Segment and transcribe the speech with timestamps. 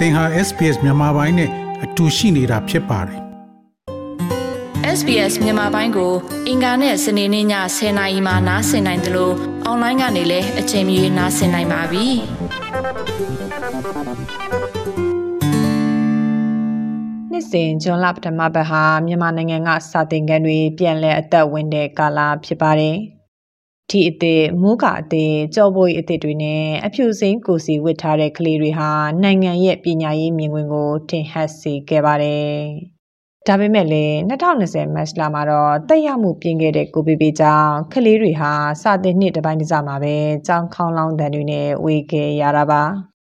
[0.00, 1.50] သင်ဟာ SPS မြန်မာပိုင်းနဲ့
[1.84, 3.20] အတူရှိနေတာဖြစ်ပါတယ်
[4.98, 6.12] SBS မြန်မာပိုင်းကို
[6.48, 7.46] အင်ကာနဲ့စနေနေ့ည
[7.76, 9.34] 10:00နာရီမှနားဆင်နိုင်တယ်လို့
[9.64, 12.06] အွန်လိုင်းကနေလည်းအချိန်မီနားဆင်နိုင်ပါပြီ။
[17.30, 22.96] နှစ်စဉ်ဂျွန်လပထမပတ်ဟာမြန်မာနိုင်ငံကစာသင်ခန်းတွေပြန်လည်အသက်ဝင်တဲ့ကာလဖြစ်ပါတယ်။
[23.90, 28.90] ဒီအသည့်မိုးကအသည့်ကြော်ပွေအသည့်တွေနဲ့အဖြူစိမ်းကိုစီဝစ်ထားတဲ့ကလေးတွေဟာ
[29.22, 32.54] နိုင်ငံရဲ့ပညာရေးမြင်ကွင်းကိုထင်ဟပ်စေခဲ့ပါတယ်။
[33.46, 42.82] ဒါပေမဲ့လည်း2020မတ်လမှာတော့တက်ရောက်မှုပြင်းခဲ့တဲ့ကိုဗစ်ဘေးကြောင့်ကလေးတွေဟာစာသင်နှစ်တစ်ပိုင်းတစ်စမှာပဲကြောင်းခေါင်းလောင်းတန်တွေနဲ့ဝေခဲ့ရတာပါ။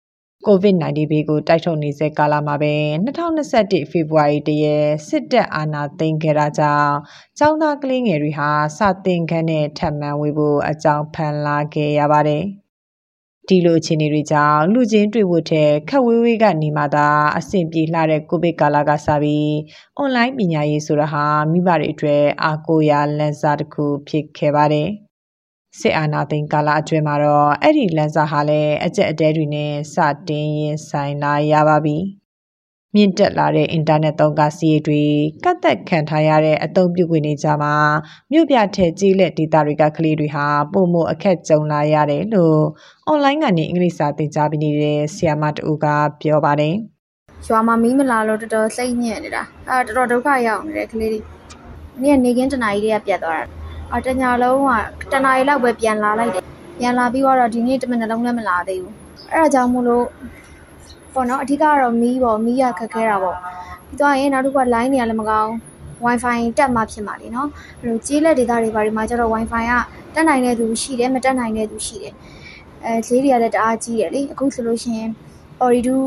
[0.48, 2.74] COVID-19 ဘေးကိုတိုက်ထုတ်နေစေကာလမှာပဲ
[3.06, 6.96] 2021ဖေဖော်ဝါရီတရက်စစ်တပ်အာဏာသိမ်းခဲ့တာကြောင့်
[7.40, 12.44] ចောင်းသားကလေးငယ်တွေဟာစတင်ခန်းနဲ့ထပ်မံဝေဖို့အကြောင်းဖန်လာခဲ့ရပါတယ်။
[13.48, 19.56] ဒီလိုအခြေအနေတွေကြောင့်လူချင်းတွေ့ဖို့တဲ့ခက်ဝေးဝေးကနေမှသာအဆင်ပြေလှတဲ့ကိုဗစ်ကာလကစပြီး
[19.98, 24.90] အွန်လိုင်းပညာရေးဆိုတာဟာမိဘတွေအတွက်အားကိုးရာလမ်းစာတစ်ခုဖြစ်ခဲ့ပါတယ်။
[25.80, 29.96] စစ်အာဏာသိမ်းကာလအတွင်းမှာတော့အဲ့ဒီလန်စာဟာလည်းအကျက်အတဲတွေနဲ့စ
[30.28, 31.98] တင်ရင်ဆိုင်လာရပါပြီ။
[32.96, 35.04] မြင့်တက်လာတဲ့အင်တာနက်သုံးကားစီးရီတွေ
[35.44, 37.74] ကတ်သက်ခံထားရတဲ့အသုံးပြုခွင့်တွေကြမှာ
[38.32, 42.60] မြို့ပြထဲကြီးလက်ဒေတာတွေကကလေးတွေဟာပုံမအခက်ကြုံလာရတယ်လို့
[43.08, 45.86] အွန်လိုင်းကနေအင်္ဂလိပ်စာသင်ကြားပေးနေတဲ့ဆရာမတူက
[46.22, 46.76] ပြောပါတယ်။
[47.48, 51.20] ရွာမှာမီးမလာလို့တော်တော်စိတ်ညစ်နေတာ။အဲတော်တော်ဒုက္ခရောက်နေတဲ့ကလေးတွေ။
[52.02, 53.48] နေ့ကနေကင်းတနားကြီးတွေကပြတ်သွားတာ။
[53.96, 54.60] အတညာလုံး
[55.02, 56.44] ကတနားရီလောက်ပဲပြန်လာလိုက်တယ်
[56.80, 58.96] ပြန်လာပြီးတော့ဒီနေ့တမနလုံးလည်းမလာသေးဘူး
[59.32, 60.06] အဲ့ဒါကြောင့်မို့လို့
[61.14, 63.38] ပေါ့နော်အဓိကတော့မီးပေါ့မီးရခက်ခဲတာပေါ့
[63.88, 65.52] ပြီးတော့ရင်နောက်တစ်ခုက line တွေကလည်းမကောင်း
[66.06, 69.74] wifi တက်မှဖြစ်မှာလीနော်အဲ့လိုကြေးလက်ဒေတာတွေဘာတွေမှာကျတော့ wifi က
[70.16, 72.14] တက်နိုင်တဲ့သူရှိတယ်မတက်နိုင်တဲ့သူရှိတယ်
[72.86, 75.10] အဲဈေးတွေကလည်းတအားကြီးတယ်လေအခုဆိုလို့ရှိရင်
[75.64, 75.98] Oridu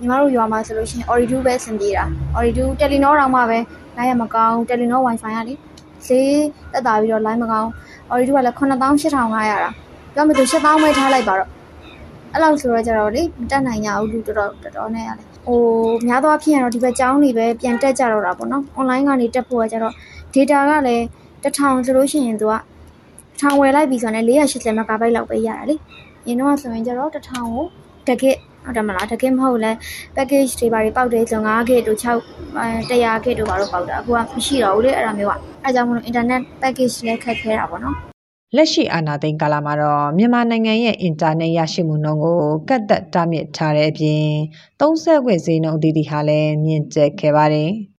[0.00, 2.04] ညီမတို့ရွာမှာဆိုလို့ရှိရင် Oridu ပဲအဆင်ပြေတာ
[2.38, 3.58] Oridu Telenor တော့မှပဲ
[3.96, 5.54] နိုင်ရမကောင်း Telenor wifi ကလေ
[6.06, 6.30] ဈေး
[6.72, 7.70] တက်တာပြီးတော့ line မကောင်း
[8.12, 9.14] order ကလည်း98,500
[9.52, 9.70] တာ
[10.14, 11.50] ပြောမှသူ7000ပဲထားလိုက်ပါတော့
[12.32, 15.60] အဲ့လောက်ဆိုတော့ကြတော့လေမတက်နိုင်ကြဘူးလူတော်တော်တော်တော်နဲ့ရတယ်ဟို
[16.06, 19.94] များသောအားဖြင့်ကတော့ဒီဘက်ကျောင်းတွေပဲပြန်တက်ကြတော့တာပေါ့နော် online ကနေတက်ဖို့ကကြတော့
[20.34, 21.04] data ကလည်း
[21.44, 22.54] 1000ဆိုလို့ရှိရင်သူက
[23.40, 25.74] 1000ဝယ်လိုက်ပြီဆိုတော့480 MB လောက်ပဲရတာလေ
[26.26, 27.64] ရင်းတော့ဆိုရင်ကြတော့1000ကို
[28.08, 29.72] တကစ် ဟုတ်တယ်မလားတကယ်မဟုတ်လဲ
[30.16, 32.06] package တွေဘာတွေပေါက်တယ်ဆို9 GB တို့6
[32.56, 35.32] 100 GB တို့ဘာလို့ပေါက်တာအခုကမရှိတော့ဘူးလေအဲ့ဒါမျိုးက
[35.64, 37.96] အဲကြောင့်မလို့ internet package လည်းခက်ခဲတာပေါ့နော်
[38.56, 44.26] လက်ရှိအာဏာသိမ်းကာလမှာတော့မြန်မာနိုင်ငံရဲ့အင်တာနက်ရရှိမှုနှုန်းကိုကတ်သက်တားမြစ်ထားတဲ့အပြင်
[44.80, 47.70] သုံးဆက်ခွင့်ဈေးနှုန်းအသီးသီးဟာလည်းမြင့်တက်ခဲ့ပါတယ်။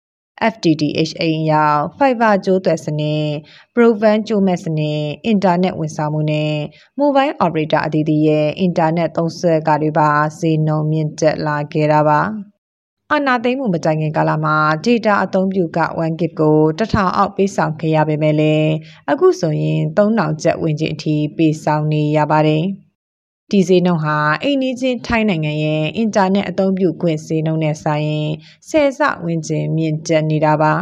[0.52, 3.26] FTTH အိမ်ရောက် Fiber ကြိုးသွယ်စနစ်
[3.74, 6.54] Broadband ကြိုးမဲ့စနစ်အင်တာနက်ဝန်ဆောင်မှုနဲ့
[7.00, 12.20] Mobile Operator အသီးသီးရဲ့အင်တာနက်သုံးစွဲကတွေပါဈေးနှုန်းမြင့်တက်လာခဲ့တာပါ
[13.10, 18.72] အာနာသိမ့်မှုမတိုင်ခင်ကာလမှာ data အသုံးပြုက 1GB ကို1000အောက်ပေးဆောင်ခဲ့ရပေမဲ့လည်း
[19.10, 22.64] အခုဆိုရင်3000ကျပ်ဝန်းကျင်အထိပေးဆောင်နေရပါတယ်။
[23.50, 28.30] ဒီဈေးနှုန်းဟာအိမ်နီးချင်းထိုင်းနိုင်ငံရဲ့အင်တာနက်အသုံးပြုခွင့်ဈေးနှုန်းနဲ့ဆိုင်ရင်
[28.68, 30.72] ဆယ်ဆဝန်းကျင်မြင့်တက်နေတာပါ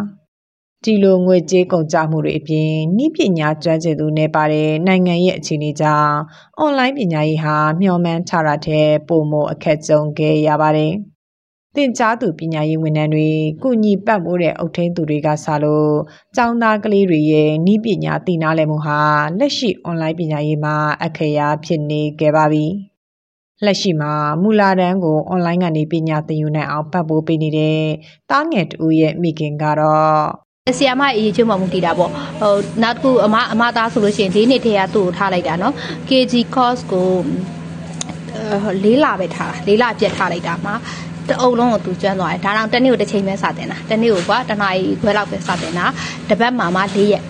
[0.84, 6.15] ဒီလိုငွေကြေးကုန်ကျမှုတွေအပြင်နှီးပညာကျွမ်းကျင်သူနေပါတဲ့နိုင်ငံရဲ့အခြေအနေကြောင့်
[6.59, 10.95] အွန်လိုင်းပညာရေးဟာမျှော်မှန်းထားတာတဲ့ပုံမအခက်ကြုံခဲ့ရပါတယ်။
[11.77, 13.28] သင်ကြားသူပညာရေးဝန်ထမ်းတွေ၊
[13.62, 15.93] ကုညီပတ်မိုးတဲ့အုပ်ထိန်းသူတွေကစလို့
[16.37, 19.00] ကျောင်းသားကလေးတွေရဲ့ဤပညာသင်နာလည်မှုဟာ
[19.38, 20.75] လက်ရှိအွန်လိုင်းပညာရေးမှာ
[21.05, 22.66] အခက်အခဲဖြစ်နေခဲ့ပါပြီ။
[23.65, 24.12] လက်ရှိမှာ
[24.43, 27.81] မူလာတန်းကိုအွန်လိုင်းကနေပညာသင်ယူနိုင်အောင်ပတ်ပိုးပေးနေတဲ့
[28.31, 35.75] တားငယ်တူရဲ့မိခင်ကတော့ဆီယမအရေးချွတ်မှမူတည်တာပေါ့ဟိုနောက်တစ်ခုအမအမသားဆိုလို့ရှိရင်၄နှစ်ထဲကသူ့ကိုထားလိုက်တာနော်
[36.09, 37.10] KG course ကို
[38.84, 40.75] ၄လပဲထားတာ၄လပြတ်ထားလိုက်တာမှာ
[41.28, 45.87] တအုပ်လုံးကိုသူကျွမ်းသွားတယ်ဒါတော့တနေ့ကိုတစ်ချိန်ပဲစတင်တာတနေ့ကိုကတနားရီခွဲလောက်ပဲစတင်တာ
[46.28, 47.22] တပတ်မှမှ၄ရက်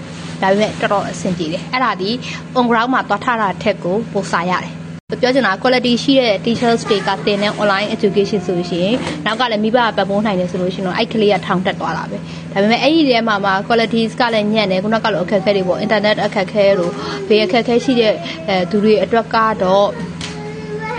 [0.42, 2.10] ဒါပေမဲ့တော်တော်အဆင်ပြေတယ်အဲ့ဒါဒီ
[2.58, 4.72] on ground မှာသွားထားတာထက်ကိုပိုစာရတယ်
[5.20, 16.92] ပြောချင်တာ quality ရှိတဲ့ teachers တွေကတင်တဲ့ online education ဆိုလို့ရှိရင်နောက်ကလည်းမိဘကပတ်ပိုးနိုင်တယ်ဆိုလို့ရှိရင်တော့အဲ့ကလေးကထောင်တက်သွားတာပဲဒါပေမဲ့အဲ့ဒီထဲမှာမှာ qualities ကလည်းညံ့တယ်ခုနကလည်းအခက်အခဲတွေပေါ့ internet အခက်အခဲတို့
[17.28, 18.12] ဘေးအခက်အခဲရှိတဲ့
[18.48, 19.89] အဲသူတွေအတွက်ကတော့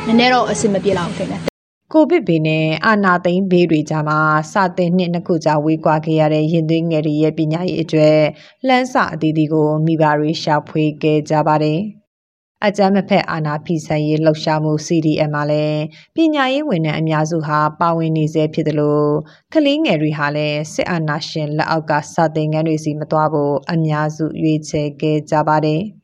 [0.06, 1.53] နည်းနည်းတော့အဆင်မပြေလောက်ထင်တယ်
[1.96, 4.20] ကိုဗစ်ဘေးနဲ့အာနာသိန်းဘေးတွေကြားမှာ
[4.52, 8.20] စာသင်နှစ်နှစ်ခုကြာဝေးကွာခဲ့ရတဲ့ရင်သွေးငယ်တွေရဲ့ပညာရေးအတွက်
[8.68, 11.80] လှမ်းစာအသီးသီးကိုမိဘတွေရှာဖွေခဲ့ကြပါတယ်။
[12.66, 15.82] အကြမ်းမဖက်အာနာဖိဆိုင်ရေးလှုပ်ရှားမှု CDM မှာလည်း
[16.16, 19.10] ပညာရေးဝန်ထမ်းအများစုဟာပါဝင်နေစေဖြစ်တယ်လို့
[19.54, 25.84] ကလေးငယ်တွေဟာလည်းစစ်အာဏာရှင်လက်အောက်ကစာသင်ခန်းတွေစီမသွားဖို့အများစုရွေးချယ်ခဲ့ကြပါတယ်။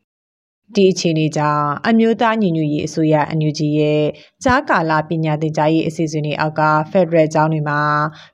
[0.75, 4.03] ဒီအခြေအနေကြောင့်အမျိုးသားညီညွတ်ရေးအစိုးရအန်ယူဂျီရဲ့
[4.43, 6.61] ကြားကာလပညာသင်ကြားရေးအစီအစဉ်တွေအောက်က
[6.91, 7.81] ဖက်ဒရယ်ကျောင်းတွေမှာ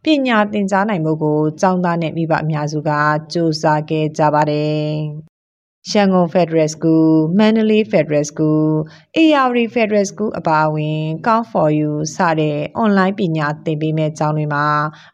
[0.03, 3.01] ပညာသင်ကြားနိုင်မှုကိုကျောင်းသားနဲ့မိဘအများစုကစ
[3.33, 4.85] 조사ခဲ့ကြပါတယ်။
[5.91, 8.69] ရန်ကုန် Federal School, Mandalay Federal School,
[9.17, 14.65] AR Federal School အပါအဝင် Count for You စတဲ့ online ပညာသင်ပေးမဲ့ကျောင်းတွေမှာ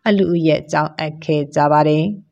[0.08, 2.06] အလူအရက်ကျောင်းအပ်ခဲ့ကြပါတယ်။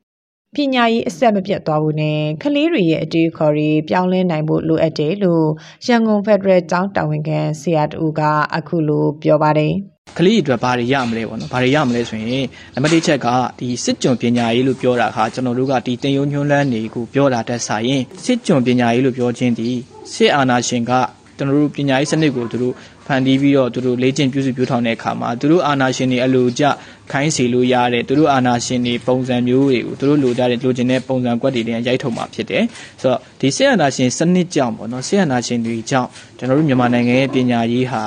[0.55, 5.45] ပညာရေးအဆက်မပြတ်သွားဖို့နဲ့ကလေးတွေရဲ့အတွေ့အခေါ်တွေပြောင်းလဲနိုင်ဖို့လိုအပ်တယ်လို့
[5.87, 8.21] ရန်ကုန်ဖက်ဒရယ်ကျောင်းတာဝန်ခံဆရာတူက
[8.55, 9.73] အခုလိုပြောပါတယ်
[10.17, 13.27] ကလေးအတွက်ဘာတွေရမလဲပေါ့နော်ဘာတွေရမလဲဆိုရင်နံပါတ်1ချက်က
[13.59, 19.69] ဒီစစ်ကြုံပညာရေးလို့ပြောတာခါကျွန်တော်တို့ကဒီတင်ယုံညွှန်းလန်းနေကိုပြောတာတက်ဆိုင်ရင်စစ်ကြုံပညာရေးလို့ပြောခြင်းဒီ
[20.13, 20.91] စစ်အာဏာရှင်က
[21.37, 22.73] ကျွန်တော်တို့ပညာရေးစနစ်ကိုသူတို့
[23.09, 26.63] ဖန်တီးပြီးတော့သူတို့လေ့ကျင့်ပြုစုပြောထောင်တဲ့အခါမှာသူတို့အာဏာရှင်တွေအလိုကျ
[27.11, 32.63] ခိုင်းစီလို့ရတဲ့သူတို့အာဏာရှင်တွေပုံစံမျိုးတွေကိုသူတို့လိုကြတဲ့လိုချင်တဲ့ပုံစံကွက်တွေနဲ့ရိုက်ထုတ်မှာဖြစ်တယ်
[33.01, 38.03] ဆိုတော့ဒီဆေးအာဏာရှင်စနစ်ကြောင့်ပေါ့နော်ဆေးအာဏာရှင်တွေကြောင့်ကျွန်တော်တို့မြန်မာနိုင်ငံရဲ့ပညာရေးဟာ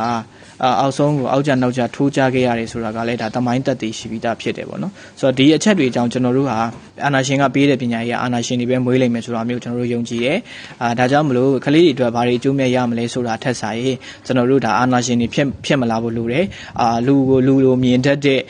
[0.80, 6.58] အောက်ဆုံးကိုအောက်ကျနောက်ကျထိုးကြခဲ့ရတယ်ဆိုတာကလည်းဒါတမိုင်းတက်တည်ရှိပြီးသားဖြစ်တယ်ပေါ့နော်ဆိုတော့ဒီအချက်တွေအကြောင်းကျွန်တော်တို့ဟာ
[7.04, 10.38] အာနာရှင်ကပေးတဲ့ပညာရေးအာနာရှင်တွေပဲမွေးလိမ့်မယ်ဆိုတာမျိုးကျွန်တော်တို့ယုံကြည်တယ်
[10.82, 13.80] အာဒါကြောင့်မလို့ကလေးတွေအတွက်ဘာတွေအကျိုးမဲ့ရမလဲဆိုတာထက်ဆိုင်
[14.26, 16.44] ကျွန်တော်တို့ဒါအာနာရှင်တွေဖြစ်ဖြစ်မလာဖို့လိုတယ်
[16.80, 18.40] အာလူကိုလူလိုမြင်တတ်တဲ့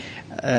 [0.47, 0.56] အဲ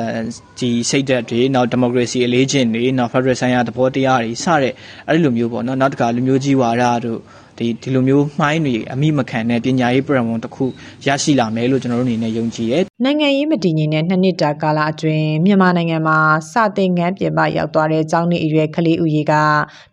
[0.58, 4.72] ဒီစိတ်ဓာတ်တွေနောက်ဒီမိုကရေစီအလေးကျင့်တွေနောက်ဖက်ဒရယ်ဆိုင်ရာသဘောတရားတွေစတဲ့
[5.08, 7.20] အဲ့ဒီလိုမျိုးပေါ့နော်နောက်တစ်ခါလူမျိုးကြီးဝါဒတို့
[7.58, 10.64] ဒီဒီလိုမျိုးမှိုင်းတွေအမိမခံတဲ့ပညာရေး program တစ်ခု
[11.06, 16.18] ရရှိလာမယ်လို့ကျွန်တော်တို့အနေနဲ့ယုံကြည်တယ်။နိုင်ငံရေးမတည်ငြိမ်တဲ့နှစ်နှစ်တာကာလအတွင်းမြန်မာနိုင်ငံမှာ
[16.52, 19.32] စတင်ငန်းပြင်ပရောက်သွားတဲ့ကျောင်းနေအရွယ်ကလေးဦးရေက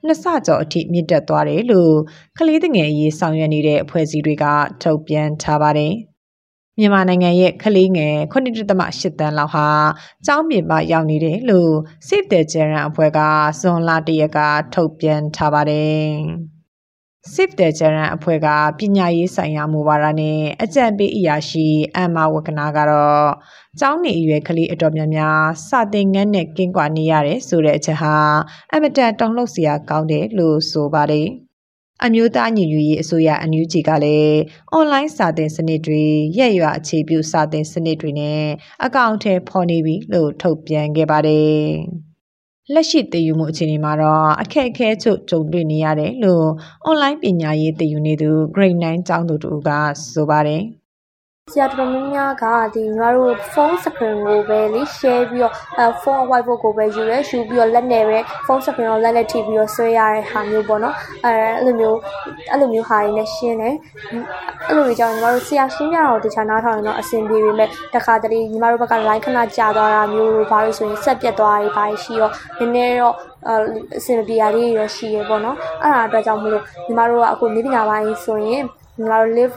[0.05, 1.93] နှစ်ဆကျော်အထိမြင့်တက်သွားတယ်လို့
[2.37, 4.45] ကလေးငယ်အရေးဆောင်ရွက်နေတဲ့အဖွဲ့အစည်းတွေက
[4.83, 5.93] ထုတ်ပြန်ထားပါတယ်။
[6.79, 9.67] မြန်မာနိုင်ငံရဲ့ကလေးငယ်9.8တန်းလောက်ဟာ
[10.25, 11.73] ကျောင်းပြင်ပရောက်နေတယ်လို့
[12.07, 13.19] Save the Children အဖွဲ့က
[13.59, 14.39] ဇွန်လ၁ရက်က
[14.73, 16.11] ထုတ်ပြန်ထားပါတယ်။
[17.23, 18.47] Save the Children အဖွဲ့က
[18.77, 23.27] ပညာရေးဆိုင်ရာမူဝါဒနဲ့အကြံပေးအရာရှိအမ်မာဝကနာကတော့
[23.79, 28.15] ကျောင်းနေအရွယ်ကလေးအတော်များများစာသင်ငန်းနဲ့ကင်းကွာနေရတယ်ဆိုတဲ့အချက်ဟာ
[28.73, 31.27] အမတန်တောင်းလှုပ်စရာကောင်းတယ်လို့ဆိုပါတယ်။
[32.03, 34.37] အမျိုးသားညီညွတ်ရေးအစိုးရအန်ယူဂျီကလည်း
[34.71, 36.03] အွန်လိုင်းစာသင်စနစ်တွေ
[36.37, 38.43] ရက်ရွာအခြေပြုစာသင်စနစ်တွေနဲ့
[38.85, 41.61] အကောင့်ထဲဖော်နေပြီလို့ထုတ်ပြန်ခဲ့ပါတယ်။
[42.73, 46.47] လက်ရှိတည်ယူမှုအခြေအနေမှာတော့အခက်အခဲချုပ်ကြုံတွေ့နေရတယ်လို့
[46.89, 49.69] online ပညာရေးတည်ယူနေသူ grade 9ကျောင်းသူတူက
[50.11, 50.63] ဆိုပါတယ်။
[51.49, 60.95] ဆရာတော်များများက ဒီညီမတို့ဖုန်း screen ကိုပဲလေ share ပြီးတော့အဲဖုန်း whiteboard ကိုပဲယူရဲယူပြီးတော့လက်နဲ့ပဲဖုန်း screen ကိုလက်နဲ့ထိပြီးတော့ ဆွဲရတဲ့ဟာမျိုးပေါ့နော်
[61.25, 61.97] အဲအဲ့လိုမျိုး
[62.51, 63.75] အဲ့လိုမျိုးဟာတွေနဲ့ ရှင်းတယ်
[64.67, 72.29] အဲ့လိုတွေကြောင့်ညီမတို့ ဆရာရှင်းပြတာကိုတခြားနားထောင်ရင်တော့ အဆင်ပြေပေမဲ့တခါတလေ ညီမတို့ဘက်က line ခဏကြာသွားတာမျိုးဘာလို့ဆိုရင်ဆက်ပြတ်သွားတာဘာရှိရော
[72.59, 73.15] နည်းနည်းတော့
[73.97, 78.63] အဆင်ပြေရလေးရောရှိရပေါ့နော် အဲ့ဒါအတွက်ကြောင့်မလို့ ညီမတို့က အခုနေပညာပိုင်းဆိုရင်
[79.09, 79.53] ငါတို့ live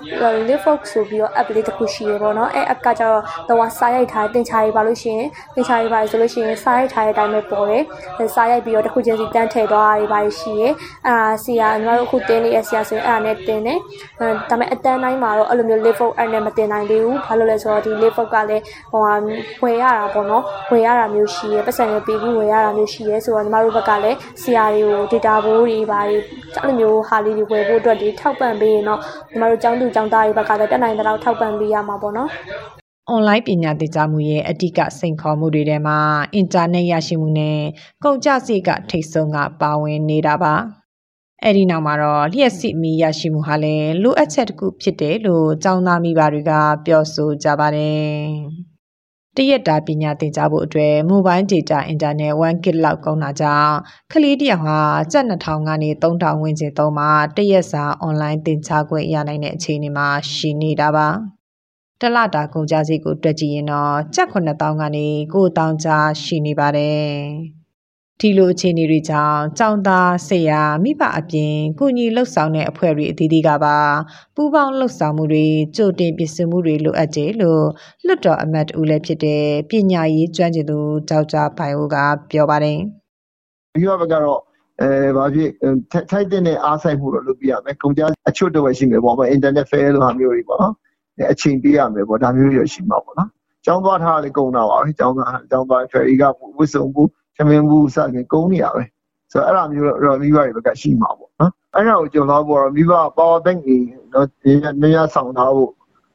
[0.49, 10.65] live box ဆိုပြီးတော့ app လေးတစ်ခုရှိရပေါ့နော်အဲ app ကကျတော့တော့စာရိုက်ထားတင်ချာရေးပါလို့ရှိရင်တင်ချာရေးပါဆိုလို့ရှိရင်စာရိုက်ထားတဲ့အတိုင်းပဲပေါ်တယ်စာရိုက်ပြီးတော့တစ်ခုချင်းစီတန်းထည့်သွားတာတွေပါရှိရ
[11.09, 11.15] အာ
[11.45, 13.79] ဆီယာညီမတို့အခုတင်းလေးအဆီယာဆိုရင်အဲ့ဒါနဲ့တင်တယ်
[14.21, 18.63] အဲဒါပေမဲ့အတန်းတိုင်းမှာတော့အဲ့လိုမျိုး live box app နဲ့မတင်နိုင်သေးဘူးဘာလို့လဲဆိုတော့ဒီ live box ကလည်း
[18.93, 19.15] ဟိုဟာ
[19.63, 26.17] ဝယ်ရတာပေါ့နော်ဝယ်ရတာမျိုးရှိရပတ်စံတွေပေးပြီးဝယ်ရတာမျိုးရှိရဆိုတော့ညီမတို့ဘက်ကလည်းဆီယာတွေကို data ဘိုးတွေပါတွေ
[26.57, 29.01] အဲ့လိုမျိုးဟာလေးတွေဝယ်ဖို့အတွက်ဒီထောက်ပံ့ပေးရင်တော့
[29.35, 32.31] ညီမတို့ကျောင်းသူကျောင်းသားတွေဘက်ကလည်းတက်နိုင်တဲ့လောက်ထောက်ပံ့ပေးရမှာပေါ့နော်
[33.09, 35.99] အွန်လိုင်းပညာသင်ကြားမှုရဲ့အဓိကစိန်ခေါ်မှုတွေထဲမှာ
[36.35, 37.61] အင်တာနက်ရရှိမှုနဲ့
[38.05, 40.55] ကုန်ကျစရိတ်ကထိတ်ဆုံးကပါဝင်နေတာပါ
[41.43, 46.53] အဲ့ဒီနောက်မှာတော့လျှက်စစ်မီရရှိမှုဟာလည်းလိုအပ်ချက်တစ်ခုဖြစ်တယ်လို့ကျောင်းသားမိဘတွေက
[46.87, 48.74] ပြောဆိုကြပါတယ်
[49.37, 53.75] တရက်တာပညာသင်ကြားဖို့အတွက် mobile data internet 1 gig လောက်ကုန်တာကြောင့်
[54.13, 54.81] ကလေးတယောက်ဟာ
[55.13, 61.09] ကျပ်2000ကနေ3000ဝန်းကျင်သုံးမှာတရက်စာ online သင်ကြားခွင့်ရနိုင်တဲ့အခြေအနေမှာရှိနေတာပါ
[62.01, 67.64] တလတာကုန်ကြစည်ကို တွက်ကြည့်ရင်တော့ကျပ်9000ကနေ9000ကြားရှိနေပါတယ်
[68.21, 73.77] ဒီလိုအခြေအနေတွေကြောင့်ចောင်းသားဆရာမိဘအပြင်ကုညီလှုပ်ဆောင်တဲ့အဖွဲ့တွေအသီးသီးကပါ
[74.35, 77.65] ပူးပေါင်းလှုပ်ဆောင်မှုတွေကြိုတင်ပြင်ဆင်မှုတွေလိုအပ်တယ်လို့
[78.07, 80.79] လွတ်တော်အမတ်ဦးလည်းဖြစ်တဲ့ပညာရေးကျွမ်းကျင်သူ
[81.11, 81.97] ဒေါက်တာဘိုင်အိုက
[82.31, 82.79] ပြောပါတယ်။
[83.75, 84.41] ဒီဘက်ကတော့
[84.81, 85.51] အဲဘာဖြစ်
[86.11, 90.75] ထိုက်တဲ့အားဆိုင်မှုတော့လုပ်ပြရမယ်။ကုန်ကြအချွတ်တော့ရှိမယ်ပေါ့။အင်တာနက်ဖဲလိုဟာမျိုးတွေပေါ့နော်။
[91.33, 93.29] အချိန်ပေးရမယ်ပေါ့ဒါမျိုးတွေရှိမှာပေါ့နော်။
[93.65, 96.25] ကျောင်းသွားထားလည်းကုန်တာပါပဲ။ကျောင်းသားကျောင်းသားဖယ်ရီက
[96.59, 98.83] ဝစ်စုံဘူး သမင်ဘူးစသဖြင့်ကုန်းနေရပဲ
[99.33, 104.27] ဆိုတော့အဲ့လိုမျိုးတော့မိဘတွေဘက်ကရှိမှာပေါ့နော်အဲ့ဒါကိုကျွန်တော်တို့ကတော့မိဘ power bank ကြီးတော့
[104.83, 105.71] နေရဆောင်ထားဖို့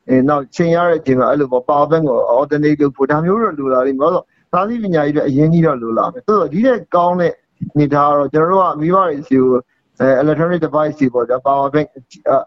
[0.07, 7.33] အဲနောက်ချိန်ရတဲ့ချိန်မှာအဲ့လိုပေါ့ power bank ကို alternate လုပ်ဖို့ဒါမျိုးတော့လိုလာလိမ့်မယ်ဆိုတော့သာသီပညာကြီးတွေအရင်ကြီးတော့လိုလာမယ်ဆိုတော့ဒီတဲ့ကောင်းတဲ့
[7.79, 9.51] နေသားကတော့ကျွန်တော်တို့ကမိဘတွေစီကို
[9.99, 11.87] အဲ electronic device တွေပေါ့ဗျာ power bank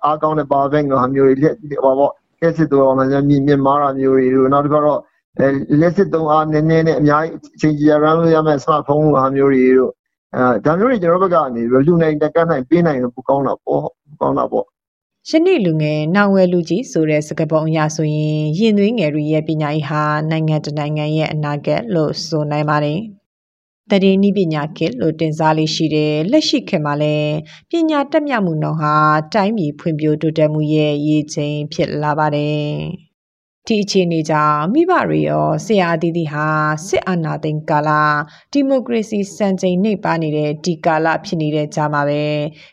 [0.04, 5.00] အားကောင်းတဲ့ power bank တို့ဟာမျိုးတွေလက်ဟောပေါ့ကက်စစ်တော့အောင်လည်းမြင့်မြင့်မားတာမျိုးတွေတို့နောက်တစ်ခါတော့
[5.40, 5.48] အဲ
[5.80, 9.92] လက်စစ်သုံးအားနည်းနည်းနဲ့အများကြီးအချိန်ကြီး run လို့ရမယ့် smartphone ဟာမျိုးတွေတို့
[10.34, 13.82] အဲဒါမျိုးတွေကျွန်တော်ဘက်ကနေလူနိုင်တက်ကတ်နိုင်ပေးနိုင်လို့ပိုကောင်းတာပေါ့
[14.20, 14.66] ကောင်းတာပေါ့
[15.28, 23.00] ယနေ့လူငယ်နောင်ဝဲလူကြီးဆိုတဲ့စကားပုံအရဆိုရင်ရင်သွေးငယ်တွေရဲ့ပညာရေးဟာနိုင်ငံတစ်နိုင်ငံရဲ့အနာဂတ်လို့ဆိုနိုင်ပါတယ်။
[23.90, 27.34] တည်င်းဤပညာခေတ်လို့တင်စားလေးရှိတယ်လက်ရှိခေတ်မှာလည်း
[27.70, 28.94] ပညာတက်မြောက်မှုနှုန်းဟာ
[29.34, 32.72] တိုင်းပြည်ဖွံ့ဖြိုးတိုးတက်မှုရဲ့ရည်ချိန်ဖြစ်လာပါတယ်။
[33.68, 36.46] ဒီအခြေအနေကြောင့်မိဘတွေရောဆရာအသီးသီးဟာ
[36.86, 37.90] စစ်အာဏာသိမ်းကာလ
[38.52, 42.24] ဒီမိုကရေစီစံချိန်နှိပ်ပါနေတဲ့ဒီကာလဖြစ်နေတဲ့ကြားမှာပဲ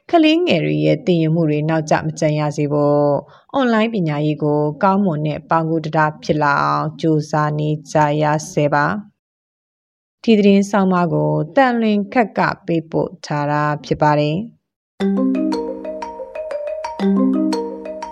[0.09, 3.09] ကလေးငယ်တွေရဲ့တည်ရင်မှုတွေနောက်ကျမကျန်ရစေဖို့
[3.53, 8.85] အွန်လိုင်းပညာရေးကိုကောင်းမွန်တဲ့ပေါင်ကူတတာဖြစ်လာအောင်ကြိုးစားနေကြရဆဲပါ
[10.23, 14.37] ဒီသတင်းဆောင်မကိုတန်လွင်ခက်ကပေးပို့ထားတာဖြစ်ပါတယ်